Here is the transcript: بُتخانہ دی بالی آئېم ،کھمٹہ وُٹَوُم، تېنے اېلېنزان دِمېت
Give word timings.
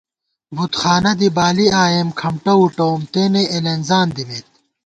بُتخانہ 0.55 1.11
دی 1.19 1.29
بالی 1.37 1.67
آئېم 1.83 2.09
،کھمٹہ 2.19 2.53
وُٹَوُم، 2.59 2.99
تېنے 3.11 3.43
اېلېنزان 3.53 4.07
دِمېت 4.15 4.47